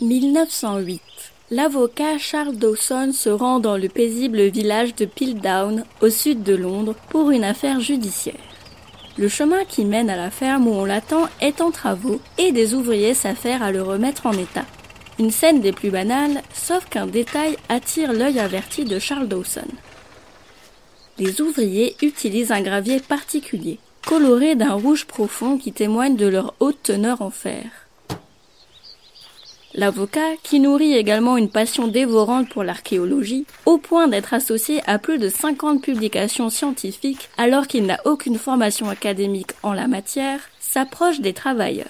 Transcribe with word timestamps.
1908. 0.00 1.00
L'avocat 1.50 2.16
Charles 2.16 2.56
Dawson 2.56 3.12
se 3.12 3.28
rend 3.28 3.60
dans 3.60 3.76
le 3.76 3.88
paisible 3.88 4.42
village 4.44 4.94
de 4.94 5.04
Piltdown, 5.04 5.84
au 6.00 6.08
sud 6.08 6.42
de 6.42 6.54
Londres, 6.54 6.94
pour 7.10 7.30
une 7.30 7.44
affaire 7.44 7.80
judiciaire. 7.80 8.34
Le 9.18 9.28
chemin 9.28 9.64
qui 9.64 9.84
mène 9.84 10.08
à 10.08 10.16
la 10.16 10.30
ferme 10.30 10.68
où 10.68 10.72
on 10.72 10.84
l'attend 10.86 11.28
est 11.40 11.60
en 11.60 11.70
travaux 11.70 12.20
et 12.38 12.52
des 12.52 12.74
ouvriers 12.74 13.14
s'affairent 13.14 13.62
à 13.62 13.72
le 13.72 13.82
remettre 13.82 14.26
en 14.26 14.32
état. 14.32 14.64
Une 15.18 15.30
scène 15.30 15.60
des 15.60 15.72
plus 15.72 15.90
banales, 15.90 16.42
sauf 16.54 16.86
qu'un 16.86 17.06
détail 17.06 17.56
attire 17.68 18.14
l'œil 18.14 18.38
averti 18.38 18.84
de 18.86 18.98
Charles 18.98 19.28
Dawson. 19.28 19.68
Les 21.18 21.42
ouvriers 21.42 21.96
utilisent 22.00 22.52
un 22.52 22.62
gravier 22.62 23.00
particulier, 23.00 23.78
coloré 24.06 24.54
d'un 24.54 24.72
rouge 24.72 25.04
profond 25.04 25.58
qui 25.58 25.72
témoigne 25.72 26.16
de 26.16 26.26
leur 26.26 26.54
haute 26.60 26.82
teneur 26.82 27.20
en 27.20 27.30
fer. 27.30 27.79
L'avocat, 29.74 30.36
qui 30.42 30.58
nourrit 30.58 30.94
également 30.94 31.36
une 31.36 31.48
passion 31.48 31.86
dévorante 31.86 32.48
pour 32.48 32.64
l'archéologie, 32.64 33.46
au 33.66 33.78
point 33.78 34.08
d'être 34.08 34.34
associé 34.34 34.80
à 34.86 34.98
plus 34.98 35.18
de 35.18 35.28
50 35.28 35.80
publications 35.80 36.50
scientifiques 36.50 37.28
alors 37.38 37.68
qu'il 37.68 37.86
n'a 37.86 38.00
aucune 38.04 38.38
formation 38.38 38.88
académique 38.88 39.52
en 39.62 39.72
la 39.72 39.86
matière, 39.86 40.40
s'approche 40.58 41.20
des 41.20 41.32
travailleurs. 41.32 41.86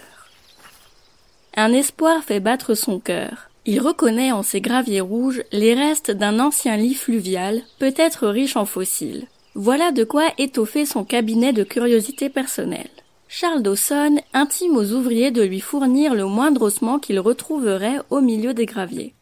Un 1.57 1.73
espoir 1.73 2.23
fait 2.23 2.41
battre 2.41 2.75
son 2.75 3.01
cœur. 3.01 3.51
Il 3.67 3.81
reconnaît 3.81 4.33
en 4.33 4.43
ces 4.43 4.61
graviers 4.61 5.01
rouges 5.01 5.43
les 5.53 5.75
restes 5.75 6.11
d'un 6.11 6.39
ancien 6.39 6.77
lit 6.77 6.95
fluvial, 6.95 7.63
peut-être 7.79 8.29
riche 8.29 8.57
en 8.57 8.67
fossiles. 8.67 9.27
Voilà 9.55 9.91
de 9.91 10.05
quoi 10.05 10.29
étoffer 10.39 10.87
son 10.87 11.05
cabinet 11.05 11.53
de 11.53 11.65
curiosités 11.65 12.29
personnelles. 12.29 12.89
Charles 13.33 13.63
Dawson 13.63 14.17
intime 14.33 14.77
aux 14.77 14.91
ouvriers 14.91 15.31
de 15.31 15.43
lui 15.43 15.61
fournir 15.61 16.17
le 16.17 16.25
moindre 16.25 16.63
ossement 16.63 16.99
qu'ils 16.99 17.21
retrouveraient 17.21 18.01
au 18.11 18.21
milieu 18.21 18.55
des 18.55 18.67
graviers. 18.67 19.15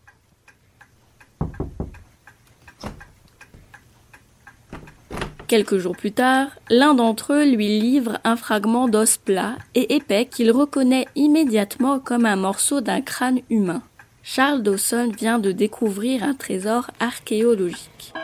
Quelques 5.46 5.76
jours 5.76 5.94
plus 5.94 6.12
tard, 6.12 6.48
l'un 6.70 6.94
d'entre 6.94 7.34
eux 7.34 7.44
lui 7.44 7.80
livre 7.80 8.18
un 8.24 8.36
fragment 8.36 8.88
d'os 8.88 9.18
plat 9.18 9.56
et 9.74 9.94
épais 9.94 10.24
qu'il 10.24 10.52
reconnaît 10.52 11.06
immédiatement 11.14 11.98
comme 11.98 12.24
un 12.24 12.36
morceau 12.36 12.80
d'un 12.80 13.02
crâne 13.02 13.40
humain. 13.50 13.82
Charles 14.22 14.62
Dawson 14.62 15.12
vient 15.18 15.38
de 15.38 15.52
découvrir 15.52 16.22
un 16.22 16.32
trésor 16.32 16.90
archéologique. 16.98 18.14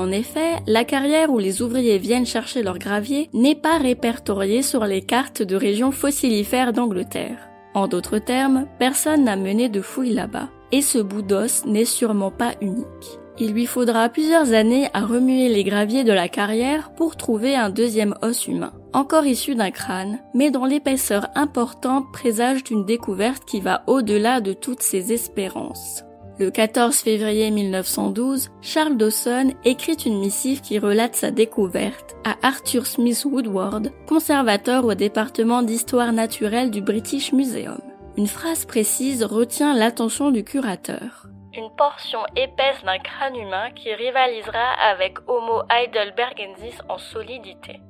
En 0.00 0.12
effet, 0.12 0.60
la 0.66 0.84
carrière 0.84 1.30
où 1.30 1.38
les 1.38 1.60
ouvriers 1.60 1.98
viennent 1.98 2.24
chercher 2.24 2.62
leur 2.62 2.78
gravier 2.78 3.28
n'est 3.34 3.54
pas 3.54 3.76
répertoriée 3.76 4.62
sur 4.62 4.86
les 4.86 5.02
cartes 5.02 5.42
de 5.42 5.56
régions 5.56 5.92
fossilifères 5.92 6.72
d'Angleterre. 6.72 7.50
En 7.74 7.86
d'autres 7.86 8.16
termes, 8.16 8.66
personne 8.78 9.24
n'a 9.24 9.36
mené 9.36 9.68
de 9.68 9.82
fouilles 9.82 10.14
là-bas, 10.14 10.48
et 10.72 10.80
ce 10.80 10.96
bout 10.96 11.20
d'os 11.20 11.66
n'est 11.66 11.84
sûrement 11.84 12.30
pas 12.30 12.54
unique. 12.62 13.18
Il 13.38 13.52
lui 13.52 13.66
faudra 13.66 14.08
plusieurs 14.08 14.54
années 14.54 14.88
à 14.94 15.00
remuer 15.00 15.50
les 15.50 15.64
graviers 15.64 16.04
de 16.04 16.14
la 16.14 16.30
carrière 16.30 16.94
pour 16.94 17.16
trouver 17.16 17.54
un 17.54 17.68
deuxième 17.68 18.14
os 18.22 18.46
humain, 18.46 18.72
encore 18.94 19.26
issu 19.26 19.54
d'un 19.54 19.70
crâne, 19.70 20.18
mais 20.32 20.50
dont 20.50 20.64
l'épaisseur 20.64 21.26
importante 21.34 22.10
présage 22.10 22.64
d'une 22.64 22.86
découverte 22.86 23.44
qui 23.44 23.60
va 23.60 23.82
au-delà 23.86 24.40
de 24.40 24.54
toutes 24.54 24.82
ses 24.82 25.12
espérances. 25.12 26.04
Le 26.40 26.50
14 26.50 26.96
février 26.96 27.50
1912, 27.50 28.48
Charles 28.62 28.96
Dawson 28.96 29.52
écrit 29.66 29.92
une 30.06 30.20
missive 30.20 30.62
qui 30.62 30.78
relate 30.78 31.14
sa 31.14 31.30
découverte 31.30 32.16
à 32.24 32.34
Arthur 32.42 32.86
Smith 32.86 33.26
Woodward, 33.26 33.92
conservateur 34.08 34.86
au 34.86 34.94
département 34.94 35.60
d'histoire 35.60 36.14
naturelle 36.14 36.70
du 36.70 36.80
British 36.80 37.34
Museum. 37.34 37.82
Une 38.16 38.26
phrase 38.26 38.64
précise 38.64 39.22
retient 39.22 39.74
l'attention 39.74 40.30
du 40.30 40.42
curateur. 40.42 41.26
Une 41.52 41.68
portion 41.76 42.20
épaisse 42.34 42.82
d'un 42.86 42.98
crâne 43.00 43.36
humain 43.36 43.70
qui 43.76 43.92
rivalisera 43.92 44.72
avec 44.90 45.18
Homo 45.28 45.60
heidelbergensis 45.68 46.80
en 46.88 46.96
solidité. 46.96 47.82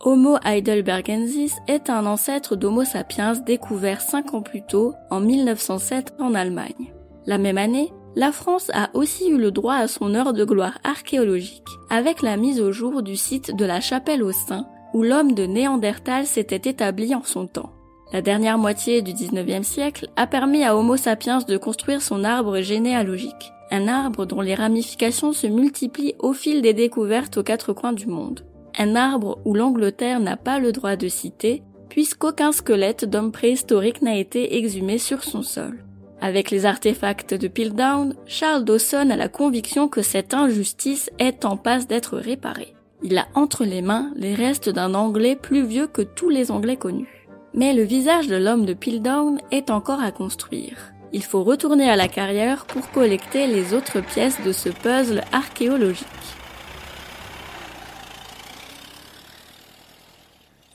Homo 0.00 0.38
heidelbergensis 0.46 1.58
est 1.66 1.90
un 1.90 2.06
ancêtre 2.06 2.56
d'Homo 2.56 2.84
sapiens 2.84 3.34
découvert 3.34 4.00
cinq 4.00 4.32
ans 4.32 4.40
plus 4.40 4.62
tôt, 4.62 4.94
en 5.10 5.20
1907, 5.20 6.14
en 6.18 6.34
Allemagne. 6.34 6.94
La 7.28 7.36
même 7.36 7.58
année, 7.58 7.92
la 8.18 8.32
France 8.32 8.68
a 8.74 8.90
aussi 8.94 9.28
eu 9.28 9.38
le 9.38 9.52
droit 9.52 9.76
à 9.76 9.86
son 9.86 10.12
heure 10.16 10.32
de 10.32 10.44
gloire 10.44 10.80
archéologique 10.82 11.68
avec 11.88 12.20
la 12.20 12.36
mise 12.36 12.60
au 12.60 12.72
jour 12.72 13.00
du 13.00 13.14
site 13.14 13.54
de 13.54 13.64
la 13.64 13.80
Chapelle 13.80 14.24
aux 14.24 14.32
Saints 14.32 14.66
où 14.92 15.04
l'homme 15.04 15.34
de 15.34 15.44
Néandertal 15.44 16.26
s'était 16.26 16.68
établi 16.68 17.14
en 17.14 17.22
son 17.22 17.46
temps. 17.46 17.70
La 18.12 18.20
dernière 18.20 18.58
moitié 18.58 19.02
du 19.02 19.12
19e 19.12 19.62
siècle 19.62 20.08
a 20.16 20.26
permis 20.26 20.64
à 20.64 20.76
Homo 20.76 20.96
sapiens 20.96 21.38
de 21.38 21.56
construire 21.56 22.02
son 22.02 22.24
arbre 22.24 22.60
généalogique, 22.60 23.52
un 23.70 23.86
arbre 23.86 24.26
dont 24.26 24.40
les 24.40 24.56
ramifications 24.56 25.32
se 25.32 25.46
multiplient 25.46 26.16
au 26.18 26.32
fil 26.32 26.60
des 26.60 26.74
découvertes 26.74 27.36
aux 27.36 27.44
quatre 27.44 27.72
coins 27.72 27.92
du 27.92 28.08
monde. 28.08 28.44
Un 28.76 28.96
arbre 28.96 29.38
où 29.44 29.54
l'Angleterre 29.54 30.18
n'a 30.18 30.36
pas 30.36 30.58
le 30.58 30.72
droit 30.72 30.96
de 30.96 31.06
citer, 31.06 31.62
puisqu'aucun 31.88 32.50
squelette 32.50 33.04
d'homme 33.04 33.30
préhistorique 33.30 34.02
n'a 34.02 34.16
été 34.16 34.56
exhumé 34.56 34.98
sur 34.98 35.22
son 35.22 35.42
sol. 35.42 35.84
Avec 36.20 36.50
les 36.50 36.66
artefacts 36.66 37.34
de 37.34 37.46
Piltdown, 37.46 38.14
Charles 38.26 38.64
Dawson 38.64 39.10
a 39.10 39.16
la 39.16 39.28
conviction 39.28 39.88
que 39.88 40.02
cette 40.02 40.34
injustice 40.34 41.10
est 41.18 41.44
en 41.44 41.56
passe 41.56 41.86
d'être 41.86 42.18
réparée. 42.18 42.74
Il 43.04 43.16
a 43.18 43.28
entre 43.34 43.64
les 43.64 43.82
mains 43.82 44.10
les 44.16 44.34
restes 44.34 44.68
d'un 44.68 44.94
Anglais 44.94 45.36
plus 45.36 45.64
vieux 45.64 45.86
que 45.86 46.02
tous 46.02 46.28
les 46.28 46.50
Anglais 46.50 46.76
connus. 46.76 47.26
Mais 47.54 47.72
le 47.72 47.84
visage 47.84 48.26
de 48.26 48.36
l'homme 48.36 48.66
de 48.66 48.74
Piltdown 48.74 49.38
est 49.52 49.70
encore 49.70 50.00
à 50.00 50.10
construire. 50.10 50.92
Il 51.12 51.22
faut 51.22 51.44
retourner 51.44 51.88
à 51.88 51.96
la 51.96 52.08
carrière 52.08 52.66
pour 52.66 52.90
collecter 52.90 53.46
les 53.46 53.72
autres 53.72 54.00
pièces 54.00 54.40
de 54.44 54.52
ce 54.52 54.68
puzzle 54.68 55.22
archéologique. 55.32 56.06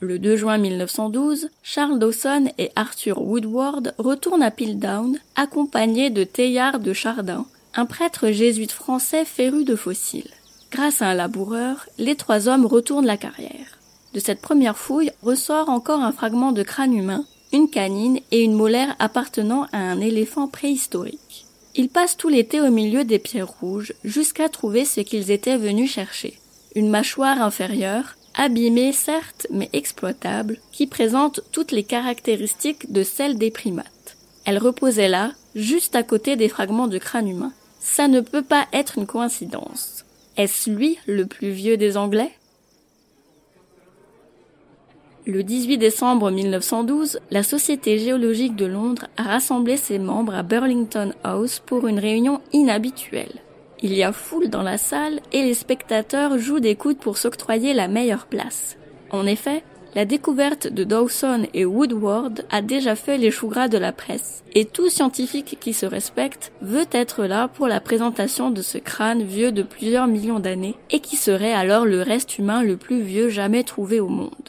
Le 0.04 0.18
2 0.18 0.36
juin 0.36 0.58
1912, 0.58 1.48
Charles 1.62 1.98
Dawson 1.98 2.50
et 2.58 2.70
Arthur 2.76 3.22
Woodward 3.22 3.94
retournent 3.96 4.42
à 4.42 4.50
Piltdown, 4.50 5.18
accompagnés 5.34 6.10
de 6.10 6.24
Teilhard 6.24 6.78
de 6.78 6.92
Chardin, 6.92 7.46
un 7.74 7.86
prêtre 7.86 8.30
jésuite 8.30 8.72
français 8.72 9.24
féru 9.24 9.64
de 9.64 9.74
fossiles. 9.74 10.30
Grâce 10.70 11.00
à 11.00 11.06
un 11.06 11.14
laboureur, 11.14 11.86
les 11.96 12.16
trois 12.16 12.48
hommes 12.48 12.66
retournent 12.66 13.06
la 13.06 13.16
carrière. 13.16 13.78
De 14.12 14.20
cette 14.20 14.42
première 14.42 14.76
fouille 14.76 15.10
ressort 15.22 15.70
encore 15.70 16.02
un 16.02 16.12
fragment 16.12 16.52
de 16.52 16.62
crâne 16.62 16.92
humain, 16.92 17.24
une 17.54 17.70
canine 17.70 18.20
et 18.30 18.42
une 18.42 18.52
molaire 18.52 18.94
appartenant 18.98 19.68
à 19.72 19.78
un 19.78 20.02
éléphant 20.02 20.48
préhistorique. 20.48 21.46
Ils 21.76 21.88
passent 21.88 22.18
tout 22.18 22.28
l'été 22.28 22.60
au 22.60 22.70
milieu 22.70 23.04
des 23.04 23.18
pierres 23.18 23.54
rouges 23.58 23.94
jusqu'à 24.04 24.50
trouver 24.50 24.84
ce 24.84 25.00
qu'ils 25.00 25.30
étaient 25.30 25.56
venus 25.56 25.90
chercher. 25.90 26.38
Une 26.74 26.90
mâchoire 26.90 27.40
inférieure, 27.40 28.16
abîmée 28.34 28.92
certes 28.92 29.46
mais 29.50 29.70
exploitable, 29.72 30.58
qui 30.72 30.86
présente 30.86 31.40
toutes 31.52 31.72
les 31.72 31.84
caractéristiques 31.84 32.92
de 32.92 33.02
celle 33.02 33.38
des 33.38 33.50
primates. 33.50 34.16
Elle 34.44 34.58
reposait 34.58 35.08
là, 35.08 35.32
juste 35.54 35.96
à 35.96 36.02
côté 36.02 36.36
des 36.36 36.48
fragments 36.48 36.88
de 36.88 36.98
crâne 36.98 37.28
humain. 37.28 37.52
Ça 37.80 38.08
ne 38.08 38.20
peut 38.20 38.42
pas 38.42 38.66
être 38.72 38.98
une 38.98 39.06
coïncidence. 39.06 40.04
Est-ce 40.36 40.70
lui 40.70 40.98
le 41.06 41.26
plus 41.26 41.50
vieux 41.50 41.76
des 41.76 41.96
Anglais? 41.96 42.32
Le 45.26 45.42
18 45.42 45.78
décembre 45.78 46.30
1912, 46.30 47.20
la 47.30 47.42
Société 47.42 47.98
géologique 47.98 48.56
de 48.56 48.66
Londres 48.66 49.06
a 49.16 49.22
rassemblé 49.22 49.78
ses 49.78 49.98
membres 49.98 50.34
à 50.34 50.42
Burlington 50.42 51.14
House 51.22 51.62
pour 51.64 51.86
une 51.86 51.98
réunion 51.98 52.42
inhabituelle. 52.52 53.43
Il 53.84 53.92
y 53.92 54.02
a 54.02 54.12
foule 54.12 54.48
dans 54.48 54.62
la 54.62 54.78
salle 54.78 55.20
et 55.30 55.42
les 55.42 55.52
spectateurs 55.52 56.38
jouent 56.38 56.58
des 56.58 56.74
coudes 56.74 56.96
pour 56.96 57.18
s'octroyer 57.18 57.74
la 57.74 57.86
meilleure 57.86 58.24
place. 58.24 58.78
En 59.10 59.26
effet, 59.26 59.62
la 59.94 60.06
découverte 60.06 60.66
de 60.66 60.84
Dawson 60.84 61.46
et 61.52 61.66
Woodward 61.66 62.46
a 62.50 62.62
déjà 62.62 62.96
fait 62.96 63.18
les 63.18 63.30
choux 63.30 63.48
gras 63.48 63.68
de 63.68 63.76
la 63.76 63.92
presse, 63.92 64.42
et 64.54 64.64
tout 64.64 64.88
scientifique 64.88 65.58
qui 65.60 65.74
se 65.74 65.84
respecte 65.84 66.50
veut 66.62 66.86
être 66.92 67.26
là 67.26 67.46
pour 67.46 67.68
la 67.68 67.78
présentation 67.78 68.50
de 68.50 68.62
ce 68.62 68.78
crâne 68.78 69.22
vieux 69.22 69.52
de 69.52 69.62
plusieurs 69.62 70.06
millions 70.06 70.40
d'années, 70.40 70.76
et 70.88 71.00
qui 71.00 71.16
serait 71.16 71.52
alors 71.52 71.84
le 71.84 72.00
reste 72.00 72.38
humain 72.38 72.62
le 72.62 72.78
plus 72.78 73.02
vieux 73.02 73.28
jamais 73.28 73.64
trouvé 73.64 74.00
au 74.00 74.08
monde. 74.08 74.48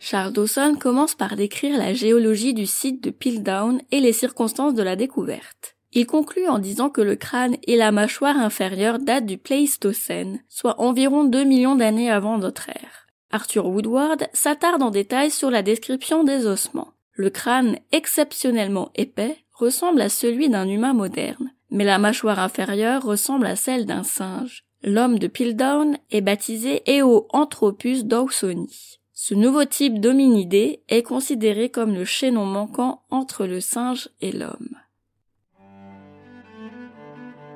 Charles 0.00 0.32
Dawson 0.32 0.74
commence 0.80 1.14
par 1.14 1.36
décrire 1.36 1.78
la 1.78 1.94
géologie 1.94 2.54
du 2.54 2.66
site 2.66 3.04
de 3.04 3.10
Piltdown 3.10 3.80
et 3.92 4.00
les 4.00 4.12
circonstances 4.12 4.74
de 4.74 4.82
la 4.82 4.96
découverte. 4.96 5.76
Il 5.94 6.06
conclut 6.06 6.48
en 6.48 6.58
disant 6.58 6.88
que 6.88 7.02
le 7.02 7.16
crâne 7.16 7.56
et 7.64 7.76
la 7.76 7.92
mâchoire 7.92 8.38
inférieure 8.38 8.98
datent 8.98 9.26
du 9.26 9.36
Pléistocène, 9.36 10.40
soit 10.48 10.80
environ 10.80 11.24
2 11.24 11.44
millions 11.44 11.74
d'années 11.74 12.10
avant 12.10 12.38
notre 12.38 12.70
ère. 12.70 13.06
Arthur 13.30 13.66
Woodward 13.66 14.28
s'attarde 14.32 14.82
en 14.82 14.90
détail 14.90 15.30
sur 15.30 15.50
la 15.50 15.62
description 15.62 16.24
des 16.24 16.46
ossements. 16.46 16.92
Le 17.12 17.28
crâne, 17.28 17.76
exceptionnellement 17.92 18.90
épais, 18.94 19.36
ressemble 19.52 20.00
à 20.00 20.08
celui 20.08 20.48
d'un 20.48 20.66
humain 20.66 20.94
moderne, 20.94 21.52
mais 21.70 21.84
la 21.84 21.98
mâchoire 21.98 22.38
inférieure 22.38 23.02
ressemble 23.02 23.46
à 23.46 23.56
celle 23.56 23.84
d'un 23.84 24.02
singe. 24.02 24.64
L'homme 24.82 25.18
de 25.18 25.26
Piltdown 25.26 25.96
est 26.10 26.22
baptisé 26.22 26.82
Eoanthropus 26.86 28.04
dawsoni. 28.04 28.98
Ce 29.12 29.34
nouveau 29.34 29.64
type 29.64 30.00
d'hominidé 30.00 30.82
est 30.88 31.02
considéré 31.02 31.68
comme 31.68 31.94
le 31.94 32.04
chaînon 32.04 32.44
manquant 32.44 33.02
entre 33.10 33.46
le 33.46 33.60
singe 33.60 34.08
et 34.20 34.32
l'homme. 34.32 34.76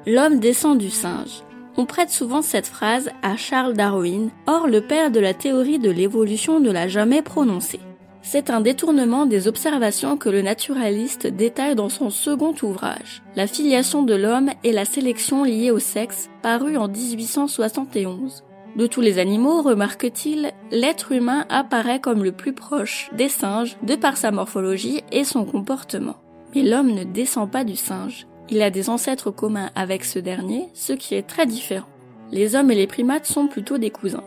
L'homme 0.09 0.39
descend 0.39 0.79
du 0.79 0.89
singe. 0.89 1.43
On 1.77 1.85
prête 1.85 2.11
souvent 2.11 2.41
cette 2.41 2.69
phrase 2.69 3.11
à 3.23 3.37
Charles 3.37 3.75
Darwin, 3.75 4.31
or 4.47 4.69
le 4.69 4.81
père 4.81 5.11
de 5.11 5.19
la 5.19 5.35
théorie 5.35 5.81
de 5.81 5.91
l'évolution 5.91 6.61
ne 6.61 6.71
l'a 6.71 6.87
jamais 6.87 7.23
prononcée. 7.23 7.81
C'est 8.23 8.49
un 8.49 8.61
détournement 8.61 9.27
des 9.27 9.49
observations 9.49 10.17
que 10.17 10.29
le 10.29 10.43
naturaliste 10.43 11.27
détaille 11.27 11.75
dans 11.75 11.89
son 11.89 12.11
second 12.11 12.55
ouvrage, 12.63 13.25
La 13.35 13.49
filiation 13.49 14.05
de 14.05 14.15
l'homme 14.15 14.51
et 14.63 14.71
la 14.71 14.85
sélection 14.85 15.43
liée 15.43 15.73
au 15.73 15.81
sexe, 15.81 16.31
paru 16.41 16.77
en 16.77 16.87
1871. 16.87 18.45
De 18.77 18.87
tous 18.87 19.01
les 19.01 19.19
animaux, 19.19 19.61
remarque-t-il, 19.61 20.53
l'être 20.71 21.11
humain 21.11 21.47
apparaît 21.49 22.01
comme 22.01 22.23
le 22.23 22.31
plus 22.31 22.53
proche 22.53 23.11
des 23.13 23.29
singes 23.29 23.77
de 23.83 23.97
par 23.97 24.17
sa 24.17 24.31
morphologie 24.31 25.03
et 25.11 25.25
son 25.25 25.45
comportement. 25.45 26.17
Mais 26.55 26.63
l'homme 26.63 26.93
ne 26.93 27.03
descend 27.03 27.51
pas 27.51 27.65
du 27.65 27.75
singe. 27.75 28.29
Il 28.49 28.63
a 28.63 28.71
des 28.71 28.91
ancêtres 28.91 29.31
communs 29.31 29.71
avec 29.75 30.05
ce 30.05 30.19
dernier, 30.19 30.69
ce 30.73 30.93
qui 30.93 31.15
est 31.15 31.27
très 31.27 31.47
différent. 31.47 31.89
Les 32.31 32.55
hommes 32.55 32.71
et 32.71 32.77
les 32.77 32.87
primates 32.87 33.27
sont 33.27 33.49
plutôt 33.49 33.79
des 33.79 33.91
cousins. 33.91 34.25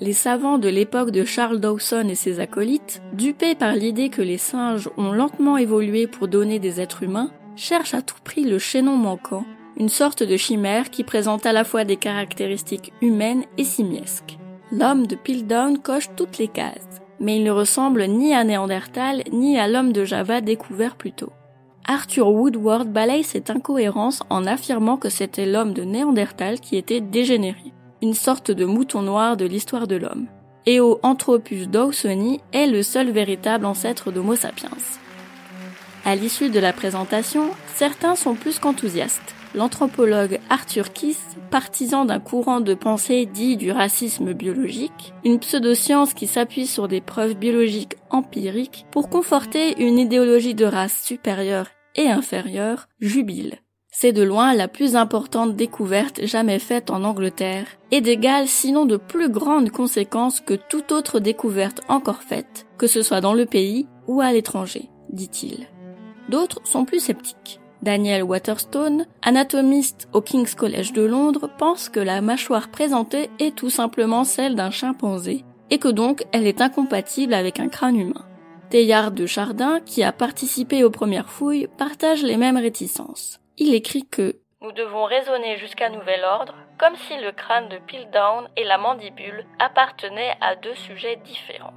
Les 0.00 0.12
savants 0.12 0.58
de 0.58 0.68
l'époque 0.68 1.10
de 1.10 1.24
Charles 1.24 1.58
Dawson 1.58 2.06
et 2.08 2.14
ses 2.14 2.38
acolytes, 2.38 3.02
dupés 3.14 3.56
par 3.56 3.74
l'idée 3.74 4.10
que 4.10 4.22
les 4.22 4.38
singes 4.38 4.88
ont 4.96 5.10
lentement 5.10 5.56
évolué 5.56 6.06
pour 6.06 6.28
donner 6.28 6.60
des 6.60 6.80
êtres 6.80 7.02
humains, 7.02 7.32
cherchent 7.56 7.94
à 7.94 8.02
tout 8.02 8.20
prix 8.22 8.44
le 8.44 8.60
chaînon 8.60 8.96
manquant, 8.96 9.44
une 9.76 9.88
sorte 9.88 10.22
de 10.22 10.36
chimère 10.36 10.90
qui 10.90 11.02
présente 11.02 11.46
à 11.46 11.52
la 11.52 11.64
fois 11.64 11.84
des 11.84 11.96
caractéristiques 11.96 12.92
humaines 13.02 13.44
et 13.56 13.64
simiesques. 13.64 14.38
L'homme 14.70 15.06
de 15.08 15.16
Piltdown 15.16 15.78
coche 15.78 16.10
toutes 16.14 16.38
les 16.38 16.48
cases, 16.48 17.00
mais 17.18 17.38
il 17.38 17.44
ne 17.44 17.50
ressemble 17.50 18.04
ni 18.04 18.34
à 18.34 18.44
Néandertal 18.44 19.24
ni 19.32 19.58
à 19.58 19.66
l'homme 19.66 19.92
de 19.92 20.04
Java 20.04 20.40
découvert 20.40 20.94
plus 20.94 21.12
tôt. 21.12 21.32
Arthur 21.90 22.28
Woodward 22.28 22.92
balaye 22.92 23.24
cette 23.24 23.48
incohérence 23.48 24.22
en 24.28 24.44
affirmant 24.44 24.98
que 24.98 25.08
c'était 25.08 25.46
l'homme 25.46 25.72
de 25.72 25.84
Néandertal 25.84 26.60
qui 26.60 26.76
était 26.76 27.00
dégénéré, 27.00 27.72
une 28.02 28.12
sorte 28.12 28.50
de 28.50 28.66
mouton 28.66 29.00
noir 29.00 29.38
de 29.38 29.46
l'histoire 29.46 29.86
de 29.86 29.96
l'homme. 29.96 30.26
Eoanthropus 30.66 31.66
dawsoni 31.66 32.40
est 32.52 32.66
le 32.66 32.82
seul 32.82 33.10
véritable 33.10 33.64
ancêtre 33.64 34.12
d'Homo 34.12 34.36
sapiens. 34.36 34.68
À 36.04 36.14
l'issue 36.14 36.50
de 36.50 36.60
la 36.60 36.74
présentation, 36.74 37.48
certains 37.74 38.16
sont 38.16 38.34
plus 38.34 38.58
qu'enthousiastes. 38.58 39.34
L'anthropologue 39.54 40.40
Arthur 40.50 40.92
Kiss, 40.92 41.18
partisan 41.50 42.04
d'un 42.04 42.20
courant 42.20 42.60
de 42.60 42.74
pensée 42.74 43.24
dit 43.24 43.56
du 43.56 43.72
racisme 43.72 44.34
biologique, 44.34 45.14
une 45.24 45.38
pseudoscience 45.38 46.12
qui 46.12 46.26
s'appuie 46.26 46.66
sur 46.66 46.86
des 46.86 47.00
preuves 47.00 47.34
biologiques 47.34 47.96
empiriques 48.10 48.84
pour 48.90 49.08
conforter 49.08 49.82
une 49.82 49.98
idéologie 49.98 50.54
de 50.54 50.66
race 50.66 51.02
supérieure 51.02 51.68
et 51.96 52.08
inférieure, 52.08 52.88
jubile. 53.00 53.58
C'est 53.90 54.12
de 54.12 54.22
loin 54.22 54.54
la 54.54 54.68
plus 54.68 54.94
importante 54.96 55.56
découverte 55.56 56.24
jamais 56.24 56.58
faite 56.58 56.90
en 56.90 57.02
Angleterre, 57.02 57.66
et 57.90 58.00
d'égale 58.00 58.46
sinon 58.46 58.86
de 58.86 58.96
plus 58.96 59.28
grandes 59.28 59.70
conséquences 59.70 60.40
que 60.40 60.54
toute 60.54 60.92
autre 60.92 61.18
découverte 61.18 61.80
encore 61.88 62.22
faite, 62.22 62.66
que 62.76 62.86
ce 62.86 63.02
soit 63.02 63.20
dans 63.20 63.34
le 63.34 63.46
pays 63.46 63.88
ou 64.06 64.20
à 64.20 64.32
l'étranger, 64.32 64.88
dit-il. 65.10 65.66
D'autres 66.28 66.60
sont 66.64 66.84
plus 66.84 67.00
sceptiques. 67.00 67.60
Daniel 67.82 68.22
Waterstone, 68.22 69.06
anatomiste 69.22 70.08
au 70.12 70.20
King's 70.20 70.54
College 70.54 70.92
de 70.92 71.02
Londres, 71.02 71.48
pense 71.58 71.88
que 71.88 72.00
la 72.00 72.20
mâchoire 72.20 72.68
présentée 72.68 73.30
est 73.38 73.54
tout 73.54 73.70
simplement 73.70 74.24
celle 74.24 74.54
d'un 74.54 74.70
chimpanzé, 74.70 75.44
et 75.70 75.78
que 75.78 75.88
donc 75.88 76.24
elle 76.32 76.46
est 76.46 76.60
incompatible 76.60 77.34
avec 77.34 77.58
un 77.60 77.68
crâne 77.68 77.96
humain. 77.96 78.27
Teilhard 78.70 79.12
de 79.12 79.26
Chardin, 79.26 79.80
qui 79.80 80.02
a 80.02 80.12
participé 80.12 80.84
aux 80.84 80.90
premières 80.90 81.30
fouilles, 81.30 81.68
partage 81.78 82.22
les 82.22 82.36
mêmes 82.36 82.58
réticences. 82.58 83.40
Il 83.56 83.74
écrit 83.74 84.06
que 84.06 84.36
nous 84.60 84.72
devons 84.72 85.04
raisonner 85.04 85.56
jusqu'à 85.56 85.88
nouvel 85.88 86.24
ordre, 86.24 86.54
comme 86.78 86.96
si 86.96 87.16
le 87.16 87.30
crâne 87.30 87.68
de 87.68 87.78
Piltdown 87.78 88.48
et 88.56 88.64
la 88.64 88.76
mandibule 88.76 89.46
appartenaient 89.60 90.36
à 90.40 90.56
deux 90.56 90.74
sujets 90.74 91.16
différents. 91.24 91.74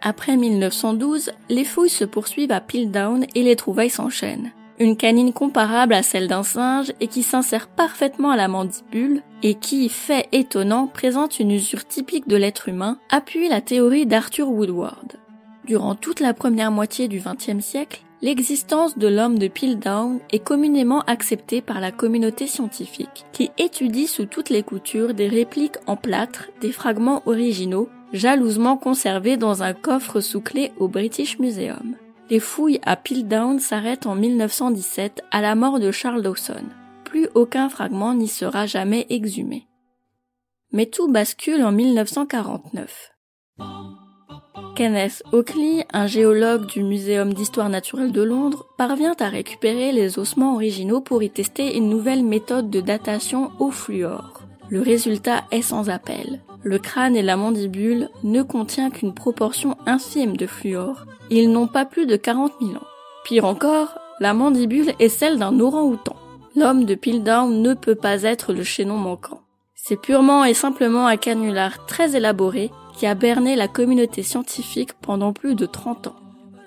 Après 0.00 0.36
1912, 0.36 1.32
les 1.48 1.64
fouilles 1.64 1.88
se 1.88 2.04
poursuivent 2.04 2.52
à 2.52 2.60
Piltdown 2.60 3.26
et 3.34 3.42
les 3.42 3.56
trouvailles 3.56 3.90
s'enchaînent. 3.90 4.52
Une 4.78 4.96
canine 4.96 5.32
comparable 5.32 5.94
à 5.94 6.02
celle 6.02 6.28
d'un 6.28 6.42
singe 6.42 6.92
et 7.00 7.08
qui 7.08 7.22
s'insère 7.22 7.68
parfaitement 7.68 8.30
à 8.30 8.36
la 8.36 8.48
mandibule 8.48 9.22
et 9.42 9.54
qui, 9.54 9.88
fait 9.88 10.28
étonnant, 10.32 10.86
présente 10.86 11.40
une 11.40 11.50
usure 11.50 11.86
typique 11.86 12.28
de 12.28 12.36
l'être 12.36 12.68
humain, 12.68 12.98
appuie 13.10 13.48
la 13.48 13.60
théorie 13.60 14.06
d'Arthur 14.06 14.48
Woodward. 14.48 15.21
Durant 15.64 15.94
toute 15.94 16.20
la 16.20 16.34
première 16.34 16.72
moitié 16.72 17.06
du 17.06 17.20
XXe 17.20 17.64
siècle, 17.64 18.02
l'existence 18.20 18.98
de 18.98 19.06
l'homme 19.06 19.38
de 19.38 19.46
Piltdown 19.46 20.18
est 20.32 20.42
communément 20.42 21.02
acceptée 21.02 21.60
par 21.60 21.80
la 21.80 21.92
communauté 21.92 22.48
scientifique, 22.48 23.24
qui 23.32 23.50
étudie 23.58 24.08
sous 24.08 24.26
toutes 24.26 24.50
les 24.50 24.64
coutures 24.64 25.14
des 25.14 25.28
répliques 25.28 25.78
en 25.86 25.96
plâtre 25.96 26.48
des 26.60 26.72
fragments 26.72 27.22
originaux, 27.26 27.88
jalousement 28.12 28.76
conservés 28.76 29.36
dans 29.36 29.62
un 29.62 29.72
coffre 29.72 30.20
sous 30.20 30.40
clé 30.40 30.72
au 30.78 30.88
British 30.88 31.38
Museum. 31.38 31.94
Les 32.28 32.40
fouilles 32.40 32.80
à 32.84 32.96
Piltdown 32.96 33.60
s'arrêtent 33.60 34.06
en 34.06 34.16
1917 34.16 35.22
à 35.30 35.40
la 35.40 35.54
mort 35.54 35.78
de 35.78 35.92
Charles 35.92 36.22
Dawson. 36.22 36.64
Plus 37.04 37.28
aucun 37.34 37.68
fragment 37.68 38.14
n'y 38.14 38.28
sera 38.28 38.66
jamais 38.66 39.06
exhumé. 39.10 39.68
Mais 40.72 40.86
tout 40.86 41.08
bascule 41.08 41.62
en 41.62 41.72
1949. 41.72 43.12
Kenneth 44.74 45.22
Oakley, 45.32 45.86
un 45.92 46.06
géologue 46.06 46.66
du 46.66 46.82
Muséum 46.82 47.34
d'histoire 47.34 47.68
naturelle 47.68 48.10
de 48.10 48.22
Londres, 48.22 48.64
parvient 48.78 49.14
à 49.20 49.28
récupérer 49.28 49.92
les 49.92 50.18
ossements 50.18 50.54
originaux 50.54 51.02
pour 51.02 51.22
y 51.22 51.28
tester 51.28 51.76
une 51.76 51.90
nouvelle 51.90 52.24
méthode 52.24 52.70
de 52.70 52.80
datation 52.80 53.50
au 53.58 53.70
fluor. 53.70 54.40
Le 54.70 54.80
résultat 54.80 55.44
est 55.50 55.62
sans 55.62 55.90
appel. 55.90 56.40
Le 56.62 56.78
crâne 56.78 57.16
et 57.16 57.22
la 57.22 57.36
mandibule 57.36 58.08
ne 58.22 58.42
contient 58.42 58.90
qu'une 58.90 59.12
proportion 59.12 59.76
infime 59.84 60.38
de 60.38 60.46
fluor. 60.46 61.04
Ils 61.28 61.52
n'ont 61.52 61.66
pas 61.66 61.84
plus 61.84 62.06
de 62.06 62.16
40 62.16 62.52
000 62.60 62.72
ans. 62.72 62.86
Pire 63.24 63.44
encore, 63.44 63.98
la 64.20 64.32
mandibule 64.32 64.94
est 64.98 65.10
celle 65.10 65.38
d'un 65.38 65.60
orang-outan. 65.60 66.16
L'homme 66.56 66.86
de 66.86 66.94
Piltdown 66.94 67.60
ne 67.60 67.74
peut 67.74 67.94
pas 67.94 68.22
être 68.22 68.54
le 68.54 68.62
chaînon 68.62 68.96
manquant. 68.96 69.42
C'est 69.74 70.00
purement 70.00 70.44
et 70.44 70.54
simplement 70.54 71.06
un 71.06 71.16
canular 71.16 71.84
très 71.86 72.16
élaboré 72.16 72.70
qui 72.96 73.06
a 73.06 73.14
berné 73.14 73.56
la 73.56 73.68
communauté 73.68 74.22
scientifique 74.22 74.92
pendant 74.94 75.32
plus 75.32 75.54
de 75.54 75.66
30 75.66 76.08
ans. 76.08 76.16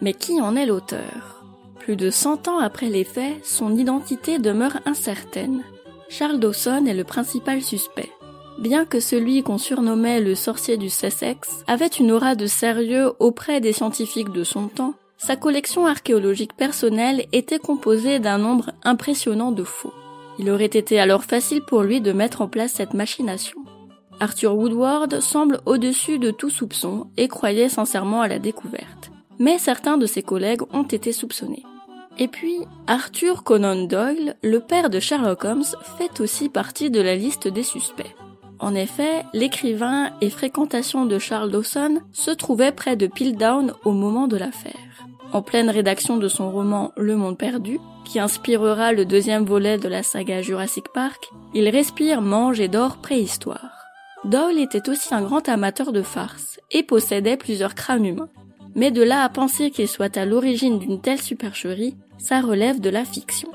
Mais 0.01 0.13
qui 0.13 0.41
en 0.41 0.55
est 0.55 0.65
l'auteur? 0.65 1.43
Plus 1.79 1.95
de 1.95 2.09
100 2.09 2.47
ans 2.47 2.59
après 2.59 2.89
les 2.89 3.03
faits, 3.03 3.45
son 3.45 3.75
identité 3.75 4.39
demeure 4.39 4.79
incertaine. 4.85 5.63
Charles 6.09 6.39
Dawson 6.39 6.85
est 6.85 6.93
le 6.93 7.03
principal 7.03 7.61
suspect. 7.61 8.11
Bien 8.57 8.85
que 8.85 8.99
celui 8.99 9.43
qu'on 9.43 9.57
surnommait 9.57 10.21
le 10.21 10.33
sorcier 10.33 10.77
du 10.77 10.89
Sussex 10.89 11.63
avait 11.67 11.87
une 11.87 12.11
aura 12.11 12.35
de 12.35 12.47
sérieux 12.47 13.11
auprès 13.19 13.59
des 13.59 13.73
scientifiques 13.73 14.31
de 14.31 14.43
son 14.43 14.67
temps, 14.67 14.93
sa 15.17 15.35
collection 15.35 15.85
archéologique 15.85 16.55
personnelle 16.55 17.25
était 17.31 17.59
composée 17.59 18.19
d'un 18.19 18.37
nombre 18.37 18.71
impressionnant 18.83 19.51
de 19.51 19.63
faux. 19.63 19.93
Il 20.39 20.49
aurait 20.49 20.65
été 20.65 20.99
alors 20.99 21.23
facile 21.23 21.61
pour 21.63 21.83
lui 21.83 22.01
de 22.01 22.11
mettre 22.11 22.41
en 22.41 22.47
place 22.47 22.73
cette 22.73 22.93
machination. 22.93 23.59
Arthur 24.19 24.55
Woodward 24.55 25.19
semble 25.19 25.59
au-dessus 25.65 26.19
de 26.19 26.31
tout 26.31 26.49
soupçon 26.49 27.07
et 27.17 27.27
croyait 27.27 27.69
sincèrement 27.69 28.21
à 28.21 28.27
la 28.27 28.39
découverte. 28.39 29.11
Mais 29.39 29.57
certains 29.57 29.97
de 29.97 30.05
ses 30.05 30.23
collègues 30.23 30.61
ont 30.73 30.83
été 30.83 31.11
soupçonnés. 31.11 31.63
Et 32.17 32.29
puis, 32.29 32.59
Arthur 32.87 33.43
Conan 33.43 33.75
Doyle, 33.87 34.37
le 34.41 34.61
père 34.61 34.89
de 34.89 35.01
Sherlock 35.01 35.43
Holmes, 35.43 35.63
fait 35.97 36.21
aussi 36.21 36.47
partie 36.47 36.89
de 36.89 37.01
la 37.01 37.15
liste 37.15 37.47
des 37.49 37.63
suspects. 37.63 38.15
En 38.59 38.73
effet, 38.73 39.25
l'écrivain 39.33 40.11
et 40.21 40.29
fréquentation 40.29 41.05
de 41.05 41.19
Charles 41.19 41.51
Dawson 41.51 41.99
se 42.13 42.31
trouvait 42.31 42.71
près 42.71 42.95
de 42.95 43.07
Piltdown 43.07 43.73
au 43.83 43.91
moment 43.91 44.27
de 44.27 44.37
l'affaire. 44.37 44.73
En 45.33 45.41
pleine 45.41 45.69
rédaction 45.69 46.15
de 46.15 46.29
son 46.29 46.49
roman 46.49 46.93
Le 46.95 47.17
Monde 47.17 47.37
Perdu, 47.37 47.79
qui 48.05 48.19
inspirera 48.19 48.93
le 48.93 49.03
deuxième 49.03 49.43
volet 49.43 49.77
de 49.77 49.89
la 49.89 50.03
saga 50.03 50.41
Jurassic 50.41 50.85
Park, 50.93 51.31
il 51.53 51.67
respire, 51.67 52.21
mange 52.21 52.61
et 52.61 52.69
dort 52.69 52.97
préhistoire. 52.97 53.74
Doyle 54.25 54.57
était 54.57 54.89
aussi 54.89 55.13
un 55.13 55.21
grand 55.21 55.47
amateur 55.49 55.91
de 55.91 56.01
farce 56.01 56.59
et 56.71 56.81
possédait 56.81 57.37
plusieurs 57.37 57.75
crânes 57.75 58.07
humains. 58.07 58.29
Mais 58.73 58.89
de 58.89 59.03
là 59.03 59.23
à 59.23 59.29
penser 59.29 59.69
qu'il 59.69 59.87
soit 59.87 60.17
à 60.17 60.25
l'origine 60.25 60.79
d'une 60.79 60.99
telle 60.99 61.21
supercherie, 61.21 61.95
ça 62.17 62.41
relève 62.41 62.79
de 62.81 62.89
la 62.89 63.05
fiction. 63.05 63.49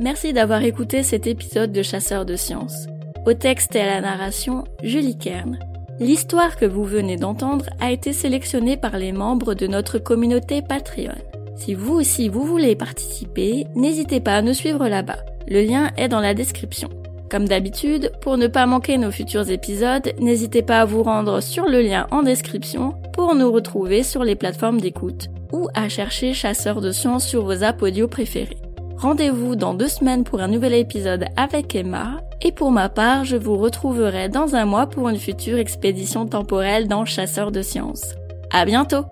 Merci 0.00 0.32
d'avoir 0.32 0.64
écouté 0.64 1.04
cet 1.04 1.28
épisode 1.28 1.70
de 1.70 1.82
Chasseurs 1.82 2.26
de 2.26 2.34
sciences. 2.34 2.88
Au 3.26 3.32
texte 3.32 3.76
et 3.76 3.80
à 3.80 3.86
la 3.86 4.00
narration, 4.00 4.64
Julie 4.82 5.16
Kern. 5.16 5.56
L'histoire 6.00 6.56
que 6.56 6.66
vous 6.66 6.84
venez 6.84 7.16
d'entendre 7.16 7.66
a 7.78 7.92
été 7.92 8.12
sélectionnée 8.12 8.76
par 8.76 8.98
les 8.98 9.12
membres 9.12 9.54
de 9.54 9.68
notre 9.68 10.00
communauté 10.00 10.60
Patreon. 10.60 11.14
Si 11.56 11.74
vous 11.74 11.94
aussi 11.94 12.28
vous 12.28 12.44
voulez 12.44 12.76
participer, 12.76 13.66
n'hésitez 13.74 14.20
pas 14.20 14.36
à 14.36 14.42
nous 14.42 14.54
suivre 14.54 14.88
là-bas. 14.88 15.18
Le 15.48 15.62
lien 15.62 15.90
est 15.96 16.08
dans 16.08 16.20
la 16.20 16.34
description. 16.34 16.88
Comme 17.30 17.48
d'habitude, 17.48 18.12
pour 18.20 18.36
ne 18.36 18.46
pas 18.46 18.66
manquer 18.66 18.96
nos 18.98 19.10
futurs 19.10 19.50
épisodes, 19.50 20.12
n'hésitez 20.20 20.62
pas 20.62 20.80
à 20.80 20.84
vous 20.84 21.02
rendre 21.02 21.40
sur 21.40 21.66
le 21.66 21.80
lien 21.80 22.06
en 22.10 22.22
description 22.22 22.94
pour 23.12 23.34
nous 23.34 23.50
retrouver 23.50 24.02
sur 24.02 24.24
les 24.24 24.36
plateformes 24.36 24.80
d'écoute 24.80 25.28
ou 25.52 25.68
à 25.74 25.88
chercher 25.88 26.32
Chasseurs 26.32 26.80
de 26.80 26.92
Sciences 26.92 27.26
sur 27.26 27.44
vos 27.44 27.62
apps 27.62 27.82
audio 27.82 28.08
préférés. 28.08 28.58
Rendez-vous 28.96 29.56
dans 29.56 29.74
deux 29.74 29.88
semaines 29.88 30.24
pour 30.24 30.40
un 30.40 30.48
nouvel 30.48 30.74
épisode 30.74 31.26
avec 31.36 31.74
Emma, 31.74 32.20
et 32.40 32.52
pour 32.52 32.70
ma 32.70 32.88
part, 32.88 33.24
je 33.24 33.36
vous 33.36 33.56
retrouverai 33.56 34.28
dans 34.28 34.54
un 34.54 34.64
mois 34.64 34.86
pour 34.86 35.08
une 35.08 35.18
future 35.18 35.58
expédition 35.58 36.26
temporelle 36.26 36.88
dans 36.88 37.04
Chasseurs 37.04 37.52
de 37.52 37.62
Sciences. 37.62 38.14
À 38.52 38.64
bientôt! 38.64 39.04